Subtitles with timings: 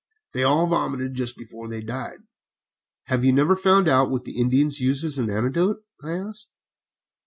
[0.33, 2.21] They all vomited just before they died."
[3.03, 6.49] "Have you never found out what the Indians use as an antidote?" I asked.